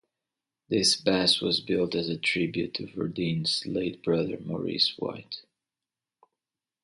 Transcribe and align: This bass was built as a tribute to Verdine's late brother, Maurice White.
This 0.67 0.95
bass 0.99 1.41
was 1.41 1.61
built 1.61 1.93
as 1.93 2.09
a 2.09 2.17
tribute 2.17 2.73
to 2.73 2.87
Verdine's 2.87 3.67
late 3.67 4.01
brother, 4.01 4.39
Maurice 4.43 4.97
White. 4.97 5.43